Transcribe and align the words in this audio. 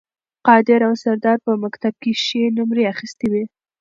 قادر 0.47 0.81
او 0.87 0.93
سردار 1.03 1.37
په 1.45 1.51
مکتب 1.63 1.93
کې 2.01 2.11
ښې 2.23 2.41
نمرې 2.57 2.83
اخیستې 2.93 3.27
وې 3.31 3.43